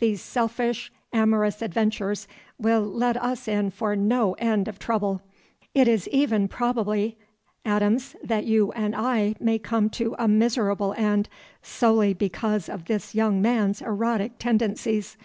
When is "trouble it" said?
4.78-5.88